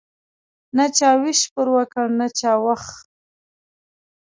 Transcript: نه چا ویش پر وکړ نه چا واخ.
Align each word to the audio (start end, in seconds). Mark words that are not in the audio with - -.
نه 0.77 0.85
چا 0.97 1.09
ویش 1.21 1.41
پر 1.53 1.67
وکړ 1.75 2.05
نه 2.19 2.27
چا 2.39 2.51
واخ. 2.63 2.83